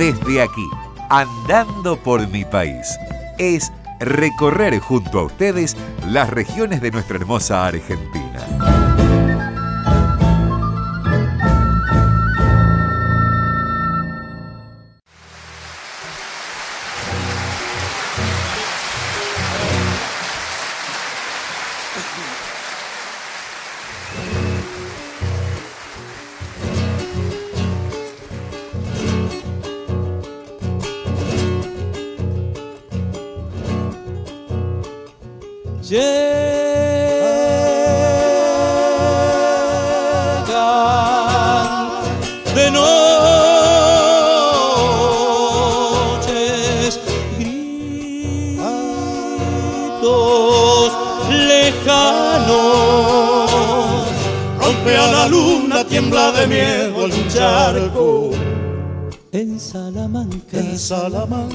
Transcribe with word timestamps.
desde 0.00 0.40
aquí, 0.40 0.66
andando 1.10 1.94
por 1.98 2.26
mi 2.28 2.46
país, 2.46 2.98
es 3.36 3.70
recorrer 3.98 4.78
junto 4.78 5.18
a 5.18 5.24
ustedes 5.24 5.76
las 6.06 6.30
regiones 6.30 6.80
de 6.80 6.90
nuestra 6.90 7.16
hermosa 7.16 7.66
Argentina. 7.66 8.79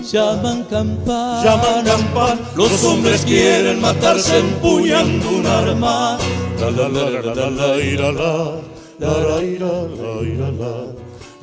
Llaman 0.03 0.63
campana, 0.65 1.43
llaman 1.43 1.85
campana, 1.85 2.41
los 2.55 2.83
hombres 2.83 3.23
quieren 3.23 3.79
matarse 3.79 4.39
empuñando 4.39 5.29
un 5.29 5.45
arma. 5.45 6.17
La 6.59 6.69
la 6.69 6.87
la 6.89 7.09
la 7.09 7.33
la 7.33 7.49
la 7.49 7.81
ira 7.81 8.11
la, 8.11 8.59
la 8.99 9.13
la 9.27 9.41
ira 9.41 9.71
la 9.99 10.13
ira 10.27 10.51
la, 10.51 10.73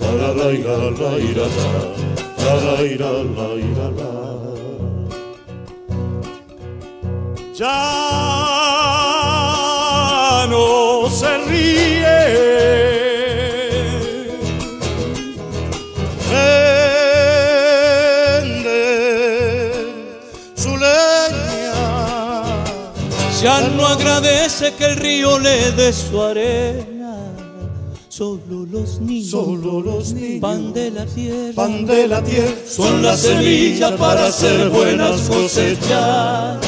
la 0.01 0.11
la 0.21 0.35
la 0.35 0.53
ira 0.53 0.77
la 1.01 1.19
ira 1.19 1.47
la, 1.57 1.71
la 2.45 2.55
la 2.65 2.83
ira 2.83 3.11
la 3.37 3.49
ira 3.71 3.87
la. 3.99 4.13
Ya 7.55 8.03
agradece 23.49 24.73
que 24.75 24.85
el 24.85 24.97
río 24.97 25.39
le 25.39 25.73
dé 25.73 25.93
su 25.93 26.23
arena. 26.23 27.17
Solo 28.09 28.67
los 28.71 29.01
niños, 29.01 29.31
solo 29.31 29.81
los 29.81 30.13
niños, 30.13 30.41
pan 30.41 30.73
de 30.73 30.91
la 30.91 31.07
tierra, 31.07 31.55
pan 31.55 31.87
de 31.87 32.07
la 32.07 32.23
tierra, 32.23 32.55
son 32.69 33.03
la 33.03 33.17
semilla 33.17 33.97
para 33.97 34.27
hacer 34.27 34.69
buenas 34.69 35.23
cosechas. 35.23 36.59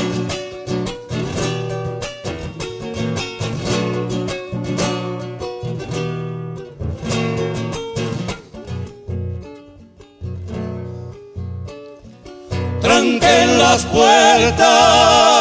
Tranquen 12.81 13.59
las 13.59 13.85
puertas 13.85 15.34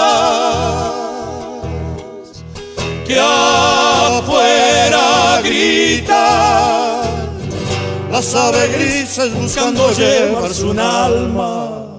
aves 8.36 8.70
grises 8.76 9.34
buscando 9.34 9.92
llevarse 9.92 10.64
un 10.66 10.80
alma 10.80 11.98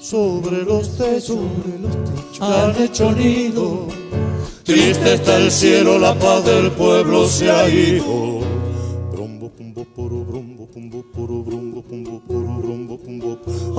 sobre 0.00 0.62
los 0.64 0.96
techos, 0.96 1.38
han 2.40 2.82
hecho 2.82 3.12
nido. 3.12 3.88
Triste 4.64 5.14
está 5.14 5.36
el 5.36 5.50
cielo, 5.50 5.98
la 5.98 6.14
paz 6.14 6.44
del 6.44 6.70
pueblo 6.72 7.26
se 7.28 7.50
ha 7.50 7.68
ido. 7.68 8.40
Brombo, 9.12 9.50
pumbo, 9.50 9.84
poro, 9.94 10.24
brombo, 10.24 10.66
pumbo, 10.72 11.04
poro, 11.14 11.42
brombo, 11.42 11.82
pumbo, 11.82 12.20
poro, 12.26 12.58
brombo, 12.62 12.98
pumbo, 12.98 13.38
pumbo, 13.38 13.76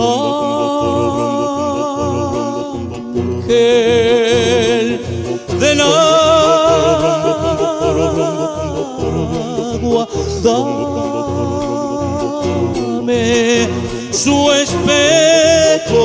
de 5.60 5.76
la 5.76 6.18
su 14.12 14.52
espejo, 14.54 15.96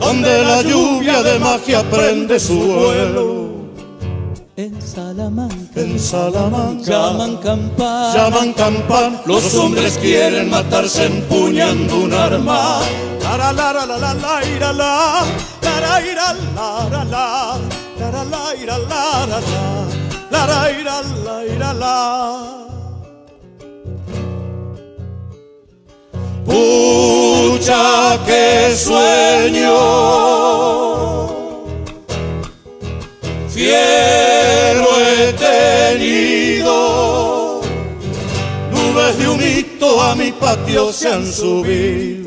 donde 0.00 0.42
la 0.44 0.62
lluvia 0.62 1.22
de 1.22 1.38
magia 1.38 1.82
prende 1.90 2.38
su 2.40 2.58
vuelo. 2.58 3.40
En 4.56 4.80
Salamanca, 4.82 5.80
en 5.80 5.98
Salamanca, 5.98 6.84
llaman 6.90 7.36
campán, 7.38 8.14
llaman 8.14 8.52
campán, 8.52 9.22
los 9.24 9.54
hombres 9.54 9.96
quieren 9.98 10.50
matarse 10.50 11.06
empuñando 11.06 12.00
un 12.00 12.12
arma. 12.12 12.80
La 13.22 13.36
la 13.38 13.52
la 13.52 13.86
la 13.86 13.96
la 13.98 14.14
la 14.14 14.44
ira 14.44 14.72
la, 14.72 15.24
la 15.62 16.00
ira 16.02 16.34
la 16.54 16.88
la 16.90 18.54
ira 18.60 18.78
la 18.78 19.26
la, 20.30 20.46
la 20.46 20.70
ira 20.70 21.02
la 21.24 21.44
ira 21.46 21.72
la. 21.72 22.59
Pucha 26.50 28.18
que 28.26 28.74
sueño. 28.76 29.78
Fiero 33.48 34.86
he 34.98 35.32
tenido. 35.46 36.72
Nubes 38.72 39.18
de 39.18 39.28
humito 39.28 40.02
a 40.02 40.14
mi 40.16 40.32
patio 40.32 40.92
se 40.92 41.08
han 41.08 41.26
subido 41.32 42.19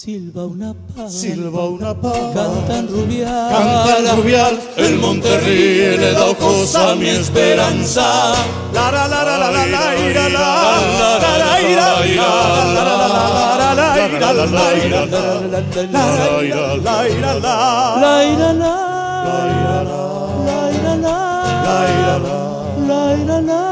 Silba 0.00 0.46
una 0.46 0.72
pava, 0.72 1.10
silba 1.10 1.64
una 1.68 1.92
pava, 1.92 2.32
cantan 2.32 2.88
rubial, 2.88 3.50
cantan 3.52 4.16
rubial, 4.16 4.58
el 4.78 4.96
monte 4.96 5.28
ríe, 5.40 5.98
le 5.98 6.12
da 6.12 6.24
ojos 6.24 6.74
a 6.74 6.94
mi 6.94 7.10
esperanza. 7.10 8.32
La 8.72 8.90
la 8.90 9.06
la 9.06 9.22
la 9.22 9.36
la 9.36 9.50
la 9.50 9.66
la 9.66 9.84
ira 10.00 10.26
la, 10.30 10.46
la 11.00 11.18
la 11.20 11.32
la 11.42 11.60
ira 11.60 11.88
la, 12.00 12.32
la 12.76 12.82
la 12.88 12.94
la 12.96 13.08
la 13.12 13.74
la 13.76 13.88
ira 14.08 14.24
la, 14.32 14.46
la 14.46 14.66
ira 14.86 15.04
la, 15.04 15.18
la 15.20 15.68
la, 15.92 16.80
la 16.80 17.06
ira 17.12 17.34
la, 17.34 17.56
la 18.00 18.24
ira 18.24 18.52
la, 18.54 18.74
la 18.80 18.94
ira 20.72 20.94
la, 20.96 21.16
la 22.88 23.04
ira 23.20 23.36
la, 23.42 23.70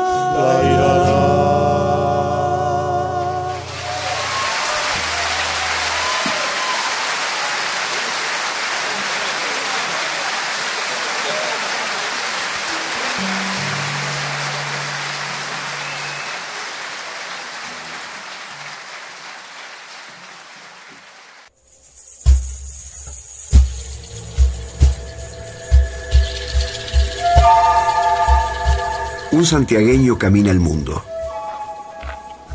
Un 29.39 29.47
santiagueño 29.47 30.19
camina 30.19 30.51
el 30.51 30.59
mundo. 30.59 31.01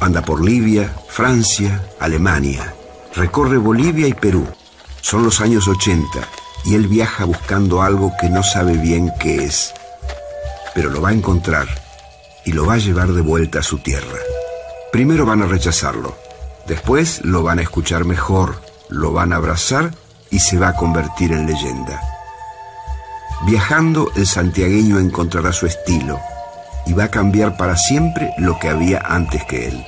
Anda 0.01 0.21
por 0.21 0.43
Libia, 0.43 0.93
Francia, 1.07 1.81
Alemania. 1.97 2.75
Recorre 3.15 3.55
Bolivia 3.55 4.05
y 4.05 4.13
Perú. 4.13 4.45
Son 4.99 5.23
los 5.23 5.39
años 5.39 5.65
80 5.69 6.05
y 6.65 6.75
él 6.75 6.89
viaja 6.89 7.23
buscando 7.23 7.81
algo 7.81 8.11
que 8.19 8.27
no 8.27 8.43
sabe 8.43 8.73
bien 8.73 9.13
qué 9.17 9.45
es. 9.45 9.73
Pero 10.75 10.89
lo 10.89 11.01
va 11.01 11.11
a 11.11 11.13
encontrar 11.13 11.69
y 12.43 12.51
lo 12.51 12.65
va 12.65 12.73
a 12.73 12.79
llevar 12.79 13.13
de 13.13 13.21
vuelta 13.21 13.59
a 13.59 13.63
su 13.63 13.77
tierra. 13.77 14.19
Primero 14.91 15.25
van 15.25 15.41
a 15.41 15.47
rechazarlo. 15.47 16.17
Después 16.67 17.23
lo 17.23 17.43
van 17.43 17.59
a 17.59 17.61
escuchar 17.61 18.03
mejor, 18.03 18.61
lo 18.89 19.13
van 19.13 19.31
a 19.31 19.37
abrazar 19.37 19.95
y 20.29 20.39
se 20.39 20.57
va 20.57 20.67
a 20.67 20.75
convertir 20.75 21.31
en 21.31 21.45
leyenda. 21.45 22.01
Viajando, 23.45 24.11
el 24.17 24.27
santiagueño 24.27 24.99
encontrará 24.99 25.53
su 25.53 25.65
estilo 25.65 26.19
y 26.85 26.93
va 26.93 27.05
a 27.05 27.11
cambiar 27.11 27.57
para 27.57 27.77
siempre 27.77 28.31
lo 28.37 28.59
que 28.59 28.69
había 28.69 28.99
antes 28.99 29.43
que 29.45 29.67
él. 29.67 29.83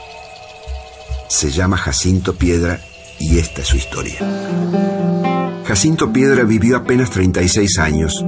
Se 1.27 1.51
llama 1.51 1.77
Jacinto 1.77 2.36
Piedra 2.36 2.80
y 3.19 3.39
esta 3.39 3.62
es 3.62 3.68
su 3.68 3.77
historia. 3.77 4.19
Jacinto 5.65 6.13
Piedra 6.13 6.44
vivió 6.44 6.77
apenas 6.77 7.09
36 7.09 7.80
años 7.80 8.24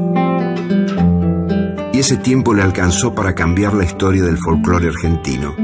y 1.94 2.00
ese 2.00 2.18
tiempo 2.18 2.54
le 2.54 2.62
alcanzó 2.62 3.16
para 3.16 3.34
cambiar 3.34 3.74
la 3.74 3.84
historia 3.84 4.24
del 4.24 4.38
folclore 4.38 4.88
argentino. 4.88 5.56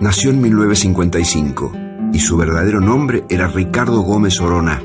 Nació 0.00 0.30
en 0.30 0.40
1955 0.40 1.72
y 2.12 2.18
su 2.18 2.36
verdadero 2.36 2.80
nombre 2.80 3.24
era 3.30 3.48
Ricardo 3.48 4.00
Gómez 4.00 4.40
Orona. 4.40 4.82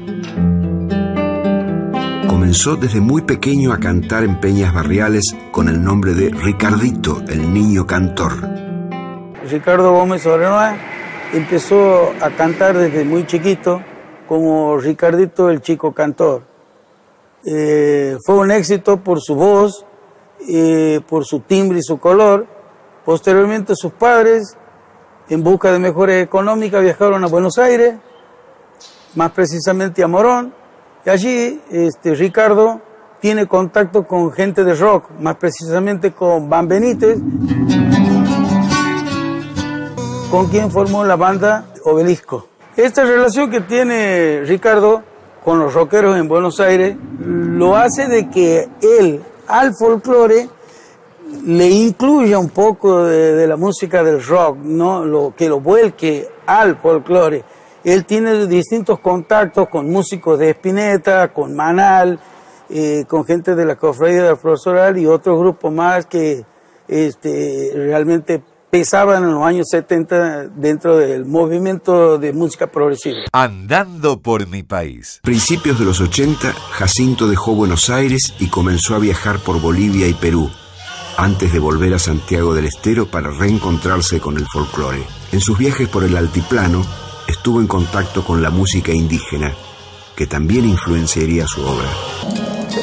Comenzó 2.38 2.76
desde 2.76 3.02
muy 3.02 3.24
pequeño 3.24 3.74
a 3.74 3.80
cantar 3.80 4.24
en 4.24 4.40
peñas 4.40 4.72
barriales 4.72 5.36
con 5.52 5.70
el 5.70 5.84
nombre 5.84 6.14
de 6.14 6.30
Ricardito, 6.30 7.24
el 7.28 7.52
niño 7.52 7.88
cantor. 7.88 8.34
Ricardo 9.50 9.92
Gómez 9.92 10.24
Orona 10.28 10.78
empezó 11.34 12.14
a 12.22 12.30
cantar 12.30 12.78
desde 12.78 13.04
muy 13.06 13.26
chiquito 13.26 13.82
como 14.28 14.78
Ricardito 14.78 15.50
el 15.50 15.62
chico 15.62 15.94
cantor. 15.94 16.44
Eh, 17.44 18.20
fue 18.24 18.36
un 18.36 18.52
éxito 18.52 18.98
por 18.98 19.20
su 19.20 19.34
voz, 19.34 19.84
eh, 20.48 21.02
por 21.10 21.26
su 21.26 21.40
timbre 21.40 21.80
y 21.80 21.84
su 21.84 21.98
color. 21.98 22.46
Posteriormente 23.04 23.76
sus 23.76 23.94
padres, 23.94 24.56
en 25.28 25.44
busca 25.44 25.72
de 25.72 25.80
mejores 25.80 26.24
económicas, 26.24 26.84
viajaron 26.84 27.24
a 27.24 27.28
Buenos 27.28 27.58
Aires, 27.58 27.96
más 29.16 29.32
precisamente 29.32 30.04
a 30.04 30.08
Morón, 30.08 30.54
y 31.08 31.10
allí 31.10 31.62
este, 31.72 32.16
Ricardo 32.16 32.82
tiene 33.22 33.48
contacto 33.48 34.04
con 34.06 34.30
gente 34.30 34.66
de 34.66 34.76
rock, 34.76 35.06
más 35.22 35.38
precisamente 35.38 36.12
con 36.12 36.50
Van 36.50 36.68
Benítez 36.68 37.18
con 40.30 40.48
quien 40.50 40.70
formó 40.70 41.06
la 41.06 41.16
banda 41.16 41.68
Obelisco. 41.86 42.48
Esta 42.76 43.06
relación 43.06 43.50
que 43.50 43.62
tiene 43.62 44.42
Ricardo 44.44 45.02
con 45.46 45.60
los 45.60 45.74
rockeros 45.74 46.18
en 46.18 46.28
Buenos 46.28 46.60
Aires 46.60 46.98
lo 47.22 47.78
hace 47.78 48.10
de 48.10 48.30
que 48.30 48.68
él 48.82 49.22
al 49.48 49.74
folclore 49.76 50.50
le 51.46 51.70
incluya 51.70 52.38
un 52.38 52.50
poco 52.50 53.06
de, 53.06 53.48
la 53.48 53.56
música 53.56 54.04
del 54.04 54.22
rock, 54.22 54.58
¿no? 54.58 55.06
lo, 55.06 55.34
que 55.38 55.48
lo 55.48 55.62
vuelque 55.62 56.28
al 56.46 56.76
folclore. 56.76 57.46
Él 57.88 58.04
tiene 58.04 58.48
distintos 58.48 59.00
contactos 59.00 59.70
con 59.70 59.90
músicos 59.90 60.38
de 60.38 60.50
Spinetta, 60.50 61.32
con 61.32 61.56
Manal, 61.56 62.20
eh, 62.70 63.06
con 63.08 63.24
gente 63.24 63.56
de 63.56 63.64
la 63.64 63.78
Cofradía 63.78 64.24
del 64.24 64.36
Profesoral 64.36 64.98
y 64.98 65.06
otros 65.06 65.40
grupos 65.40 65.72
más 65.72 66.06
que 66.06 66.44
este, 66.86 67.72
realmente 67.74 68.44
pesaban 68.70 69.24
en 69.24 69.36
los 69.36 69.44
años 69.46 69.68
70 69.72 70.50
dentro 70.50 70.98
del 70.98 71.24
movimiento 71.24 72.18
de 72.18 72.34
música 72.34 72.68
progresiva. 72.68 73.20
Andando 73.32 74.20
por 74.22 74.46
mi 74.50 74.64
país. 74.64 75.22
Principios 75.24 75.80
de 75.80 75.86
los 75.86 76.02
80, 76.02 76.52
Jacinto 76.52 77.30
dejó 77.30 77.56
Buenos 77.56 77.90
Aires 77.90 78.34
y 78.38 78.50
comenzó 78.50 78.96
a 78.96 79.00
viajar 79.00 79.40
por 79.40 79.62
Bolivia 79.62 80.10
y 80.10 80.14
Perú, 80.14 80.50
antes 81.16 81.54
de 81.54 81.60
volver 81.60 81.94
a 81.94 82.00
Santiago 82.00 82.54
del 82.54 82.66
Estero 82.66 83.10
para 83.10 83.30
reencontrarse 83.30 84.20
con 84.20 84.36
el 84.36 84.46
folclore. 84.46 85.04
En 85.32 85.40
sus 85.40 85.58
viajes 85.58 85.88
por 85.88 86.04
el 86.04 86.18
altiplano, 86.18 86.84
estuvo 87.28 87.60
en 87.60 87.68
contacto 87.68 88.24
con 88.24 88.42
la 88.42 88.50
música 88.50 88.92
indígena, 88.92 89.54
que 90.16 90.28
también 90.28 90.66
influenciaría 90.66 91.46
su 91.46 91.62
obra. 91.62 91.90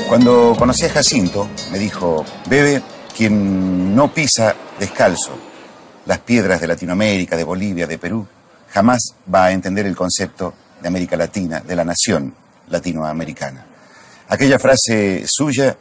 Cuando 0.08 0.54
conocí 0.58 0.84
a 0.84 0.90
Jacinto, 0.90 1.48
me 1.72 1.78
dijo, 1.78 2.24
bebe, 2.48 2.82
quien 3.16 3.94
no 3.94 4.12
pisa 4.12 4.54
descalzo 4.78 5.32
las 6.06 6.18
piedras 6.18 6.60
de 6.60 6.66
Latinoamérica, 6.66 7.36
de 7.36 7.44
Bolivia, 7.44 7.86
de 7.86 7.98
Perú, 7.98 8.26
jamás 8.70 9.14
va 9.32 9.46
a 9.46 9.52
entender 9.52 9.86
el 9.86 9.96
concepto 9.96 10.54
de 10.80 10.88
América 10.88 11.16
Latina, 11.16 11.60
de 11.60 11.76
la 11.76 11.84
nación 11.84 12.34
latinoamericana. 12.68 13.64
Aquella 14.28 14.58
frase 14.58 15.24
suya 15.26 15.76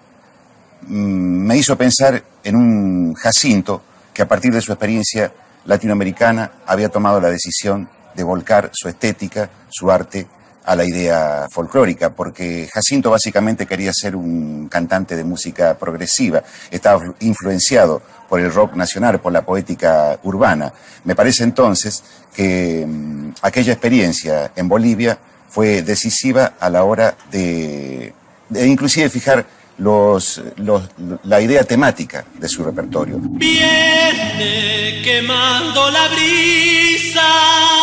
mm, 0.87 0.95
me 0.95 1.57
hizo 1.57 1.77
pensar 1.77 2.23
en 2.43 2.55
un 2.55 3.13
Jacinto 3.15 3.81
que 4.13 4.21
a 4.21 4.27
partir 4.27 4.53
de 4.53 4.61
su 4.61 4.71
experiencia 4.71 5.33
latinoamericana 5.65 6.51
había 6.65 6.89
tomado 6.89 7.19
la 7.19 7.29
decisión 7.29 7.89
de 8.15 8.23
volcar 8.23 8.69
su 8.73 8.87
estética, 8.87 9.49
su 9.69 9.91
arte 9.91 10.27
a 10.65 10.75
la 10.75 10.85
idea 10.85 11.47
folclórica, 11.49 12.11
porque 12.11 12.69
Jacinto 12.73 13.11
básicamente 13.11 13.65
quería 13.65 13.91
ser 13.93 14.15
un 14.15 14.67
cantante 14.69 15.15
de 15.15 15.23
música 15.23 15.77
progresiva, 15.77 16.43
estaba 16.71 17.03
influenciado 17.19 18.01
por 18.29 18.39
el 18.39 18.51
rock 18.51 18.75
nacional, 18.75 19.19
por 19.19 19.33
la 19.33 19.45
poética 19.45 20.19
urbana. 20.23 20.73
Me 21.03 21.15
parece 21.15 21.43
entonces 21.43 22.03
que 22.33 22.85
mm, 22.87 23.33
aquella 23.41 23.73
experiencia 23.73 24.51
en 24.55 24.67
Bolivia 24.67 25.17
fue 25.49 25.81
decisiva 25.83 26.53
a 26.59 26.69
la 26.69 26.83
hora 26.83 27.15
de, 27.29 28.13
inclusive 28.55 29.09
fijar 29.09 29.45
la 29.77 31.41
idea 31.41 31.63
temática 31.63 32.25
de 32.39 32.47
su 32.47 32.63
repertorio. 32.63 33.17
Viene 33.19 35.01
quemando 35.03 35.91
la 35.91 36.07
brisa 36.07 37.82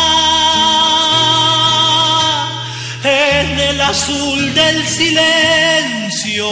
en 3.03 3.59
el 3.59 3.81
azul 3.81 4.53
del 4.53 4.85
silencio. 4.85 6.47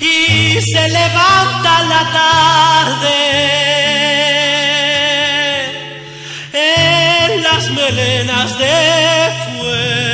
Y 0.00 0.60
se 0.62 0.88
levanta 0.88 1.82
la 1.84 2.10
tarde 2.12 3.20
en 6.52 7.42
las 7.42 7.70
melenas 7.70 8.58
de 8.58 9.30
fuego. 9.54 10.10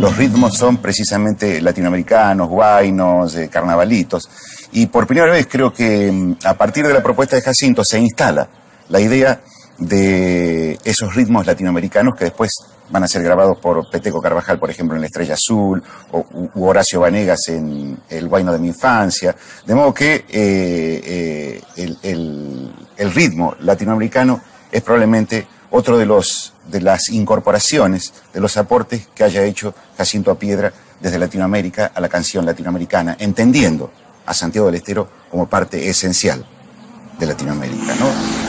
Los 0.00 0.16
ritmos 0.16 0.56
son 0.56 0.76
precisamente 0.78 1.60
latinoamericanos, 1.60 2.48
guainos, 2.48 3.34
eh, 3.36 3.48
carnavalitos. 3.48 4.28
Y 4.72 4.86
por 4.86 5.06
primera 5.06 5.32
vez 5.32 5.46
creo 5.50 5.72
que 5.72 6.12
mm, 6.12 6.36
a 6.44 6.54
partir 6.54 6.86
de 6.86 6.92
la 6.92 7.02
propuesta 7.02 7.36
de 7.36 7.42
Jacinto 7.42 7.82
se 7.84 7.98
instala 7.98 8.48
la 8.90 9.00
idea 9.00 9.40
de 9.78 10.78
esos 10.84 11.14
ritmos 11.14 11.46
latinoamericanos 11.46 12.16
que 12.16 12.24
después 12.24 12.50
van 12.90 13.04
a 13.04 13.08
ser 13.08 13.22
grabados 13.22 13.58
por 13.58 13.88
Peteco 13.90 14.20
Carvajal, 14.20 14.58
por 14.58 14.70
ejemplo, 14.70 14.96
en 14.96 15.02
La 15.02 15.06
Estrella 15.06 15.34
Azul, 15.34 15.82
o 16.12 16.26
u 16.54 16.64
Horacio 16.64 17.00
Vanegas 17.00 17.48
en 17.48 17.98
El 18.08 18.28
Guayno 18.28 18.52
de 18.52 18.58
mi 18.58 18.68
Infancia. 18.68 19.36
De 19.64 19.74
modo 19.74 19.94
que 19.94 20.24
eh, 20.28 21.62
eh, 21.76 21.94
el, 22.02 23.14
ritmo 23.14 23.54
latinoamericano 23.60 24.40
es 24.70 24.82
probablemente 24.82 25.46
otro 25.70 25.96
de, 25.96 26.06
los, 26.06 26.54
de 26.66 26.80
las 26.80 27.08
incorporaciones, 27.10 28.12
de 28.32 28.40
los 28.40 28.56
aportes 28.56 29.08
que 29.14 29.24
haya 29.24 29.44
hecho 29.44 29.74
Jacinto 29.96 30.30
a 30.30 30.38
Piedra 30.38 30.72
desde 31.00 31.18
Latinoamérica 31.18 31.92
a 31.94 32.00
la 32.00 32.08
canción 32.08 32.44
latinoamericana, 32.44 33.16
entendiendo 33.20 33.92
a 34.26 34.34
Santiago 34.34 34.66
del 34.66 34.76
Estero 34.76 35.08
como 35.30 35.48
parte 35.48 35.88
esencial 35.88 36.44
de 37.18 37.26
Latinoamérica. 37.26 37.94
¿no? 37.94 38.47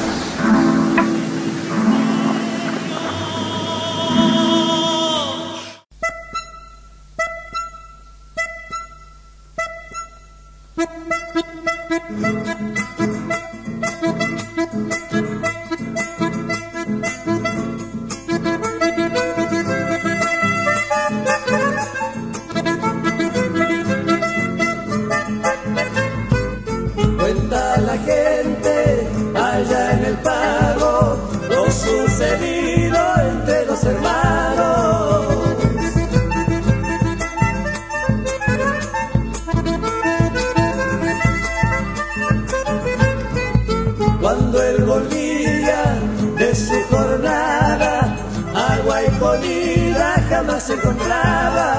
de 49.18 50.16
jamás 50.30 50.70
encontraba. 50.70 51.70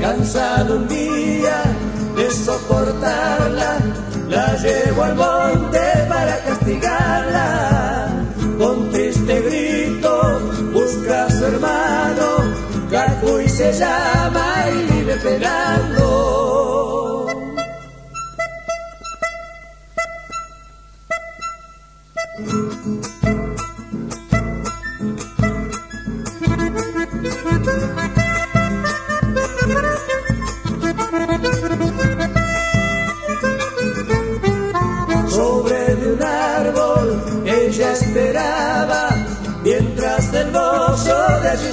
Cansado 0.00 0.76
un 0.76 0.88
día 0.88 1.62
de 2.16 2.30
soportarla, 2.30 3.78
la 4.28 4.56
llevo 4.56 5.02
al 5.02 5.14
monte 5.14 5.80
para 6.08 6.38
castigarla. 6.44 8.08
Con 8.58 8.90
triste 8.90 9.40
grito 9.42 10.40
busca 10.72 11.24
a 11.26 11.30
su 11.30 11.44
hermano, 11.44 12.26
Cacuy 12.90 13.48
se 13.48 13.72
llama 13.72 14.64
y 14.72 14.92
vive 14.92 15.16
penando. 15.16 15.95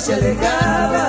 Se 0.03 0.13
alejaba. 0.13 1.07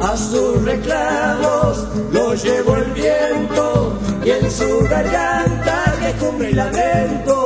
A 0.00 0.16
sus 0.16 0.62
reclamos 0.64 1.88
lo 2.12 2.34
llevó 2.34 2.76
el 2.76 2.92
viento 2.92 3.98
y 4.24 4.30
en 4.30 4.50
su 4.50 4.86
garganta 4.88 5.96
quejumbre 6.00 6.50
y 6.50 6.54
lamento. 6.54 7.39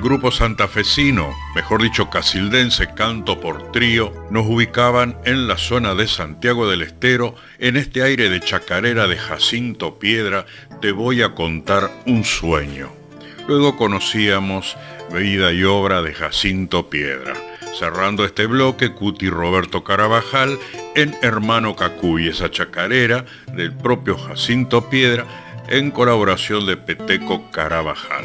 grupo 0.00 0.30
santafesino, 0.30 1.34
mejor 1.54 1.82
dicho 1.82 2.08
casildense 2.08 2.94
Canto 2.94 3.38
por 3.38 3.70
Trío, 3.70 4.12
nos 4.30 4.46
ubicaban 4.46 5.18
en 5.24 5.46
la 5.46 5.58
zona 5.58 5.94
de 5.94 6.08
Santiago 6.08 6.70
del 6.70 6.82
Estero, 6.82 7.34
en 7.58 7.76
este 7.76 8.02
aire 8.02 8.30
de 8.30 8.40
chacarera 8.40 9.06
de 9.06 9.18
Jacinto 9.18 9.98
Piedra, 9.98 10.46
te 10.80 10.92
voy 10.92 11.22
a 11.22 11.34
contar 11.34 11.90
un 12.06 12.24
sueño. 12.24 12.99
Luego 13.46 13.76
conocíamos 13.76 14.76
Vida 15.12 15.52
y 15.52 15.64
obra 15.64 16.02
de 16.02 16.14
Jacinto 16.14 16.88
Piedra. 16.88 17.34
Cerrando 17.78 18.24
este 18.24 18.46
bloque, 18.46 18.92
Cuti 18.92 19.28
Roberto 19.28 19.82
Carabajal 19.82 20.58
en 20.94 21.16
Hermano 21.22 21.74
Cacuy, 21.74 22.28
esa 22.28 22.50
chacarera 22.50 23.24
del 23.52 23.72
propio 23.72 24.16
Jacinto 24.16 24.88
Piedra 24.88 25.26
en 25.68 25.90
colaboración 25.90 26.66
de 26.66 26.76
Peteco 26.76 27.50
Carabajal. 27.50 28.24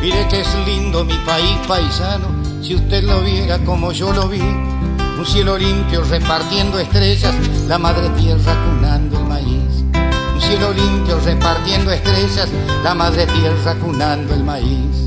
Mire 0.00 0.28
que 0.28 0.40
es 0.40 0.54
lindo 0.66 1.04
mi 1.04 1.16
país 1.26 1.58
paisano, 1.66 2.28
si 2.62 2.76
usted 2.76 3.02
lo 3.02 3.22
viera 3.22 3.58
como 3.58 3.92
yo 3.92 4.12
lo 4.12 4.28
vi. 4.28 4.75
Un 5.18 5.24
cielo 5.24 5.56
limpio 5.56 6.04
repartiendo 6.04 6.78
estrellas, 6.78 7.34
la 7.68 7.78
madre 7.78 8.10
tierra 8.10 8.54
cunando 8.66 9.18
el 9.18 9.24
maíz. 9.24 9.84
Un 10.34 10.40
cielo 10.40 10.74
limpio 10.74 11.18
repartiendo 11.20 11.90
estrellas, 11.90 12.50
la 12.84 12.94
madre 12.94 13.26
tierra 13.26 13.74
cunando 13.76 14.34
el 14.34 14.44
maíz. 14.44 15.05